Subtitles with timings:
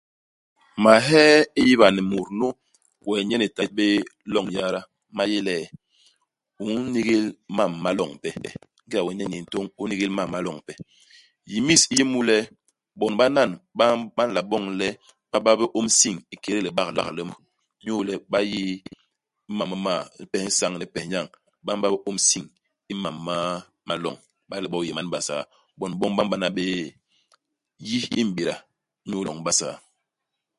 [0.83, 1.29] Mahee
[1.59, 2.47] i biiba ni mut nu
[3.07, 3.87] we ni nye ni ta bé
[4.33, 4.79] loñ yada
[5.15, 5.55] ma yé le,
[6.63, 7.23] u n'nigil
[7.57, 8.29] mam ma loñ ipe;
[8.83, 10.73] ingéda we ni nye ni yé ntôñ, u n'nigil mam ma loñ ipe.
[11.51, 12.37] Yimis i yé mu le
[12.99, 13.85] bon banan ba
[14.15, 14.87] ba nla boñ le
[15.31, 17.39] ba ba bé ôm-siñ ikédé libak li Mbog,
[17.83, 18.73] inyu le ba yii
[19.49, 21.27] i mam m'ma, i pes i isañ ni i pes i nyañ.
[21.65, 22.45] Ba m'ba bé ôm-siñ
[22.91, 23.35] i mam ma
[23.87, 24.15] ma loñ.
[24.45, 25.43] Iba le bo u yé man Basaa,
[25.77, 26.65] bon boñ ba m'bana bé
[27.87, 28.55] yi i i m'béda
[29.05, 29.77] inyu loñ i Basaa.